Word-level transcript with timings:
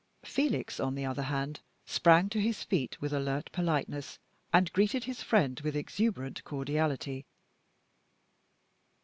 Felix, 0.25 0.79
on 0.79 0.95
the 0.95 1.05
other 1.05 1.21
hand, 1.21 1.59
sprang 1.85 2.27
to 2.29 2.41
his 2.41 2.63
feet 2.63 2.99
with 2.99 3.13
alert 3.13 3.51
politeness 3.51 4.17
and 4.51 4.73
greeted 4.73 5.03
his 5.03 5.21
friend 5.21 5.59
with 5.59 5.75
exuberant 5.75 6.43
cordiality. 6.43 7.23